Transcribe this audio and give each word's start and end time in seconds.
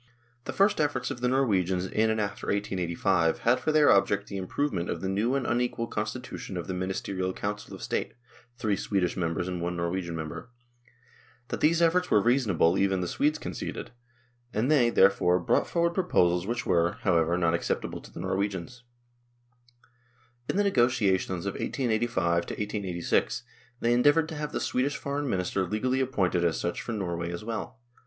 The 0.45 0.51
first 0.53 0.81
efforts 0.81 1.11
of 1.11 1.21
the 1.21 1.27
Norwegians 1.27 1.85
in 1.85 2.09
and 2.09 2.19
after 2.19 2.47
1885 2.47 3.37
had 3.41 3.59
for 3.59 3.71
their 3.71 3.91
object 3.91 4.25
the 4.25 4.37
improvement 4.37 4.89
of 4.89 4.99
the 4.99 5.07
new 5.07 5.35
and 5.35 5.45
unequal 5.45 5.85
constitution 5.85 6.57
of 6.57 6.65
the 6.65 6.73
Ministerial 6.73 7.33
Council 7.33 7.75
of 7.75 7.83
State 7.83 8.15
(three 8.57 8.75
Swedish 8.75 9.15
members 9.15 9.47
and 9.47 9.61
one 9.61 9.77
Norwegian 9.77 10.15
member). 10.15 10.49
That 11.49 11.59
these 11.61 11.83
efforts 11.83 12.09
were 12.09 12.19
reasonable 12.19 12.79
even 12.79 13.01
the 13.01 13.07
Swedes 13.07 13.37
conceded; 13.37 13.91
and 14.51 14.71
they, 14.71 14.89
therefore, 14.89 15.39
brought 15.39 15.67
forward 15.67 15.93
proposals 15.93 16.47
which 16.47 16.65
were, 16.65 16.93
however, 17.01 17.37
not 17.37 17.53
accept 17.53 17.83
56 17.83 18.15
NORWAY 18.15 18.45
AND 18.45 18.53
THE 18.53 18.55
UNION 18.57 18.63
WITH 18.65 18.71
SWEDEN 18.71 18.85
able 19.19 19.31
to 19.35 20.49
the 20.49 20.49
Norwegians. 20.49 20.49
In 20.49 20.57
the 20.57 20.63
negotiations 20.63 21.45
of 21.45 21.53
1885 21.53 22.25
1886 22.57 23.43
they 23.79 23.93
endeavoured 23.93 24.29
to 24.29 24.35
have 24.35 24.51
the 24.51 24.59
Swedish 24.59 24.97
Foreign 24.97 25.29
Minister 25.29 25.67
legally 25.67 25.99
appointed 25.99 26.43
as 26.43 26.59
such 26.59 26.81
for 26.81 26.91
Norway 26.91 27.31
as 27.31 27.43
well. 27.45 27.79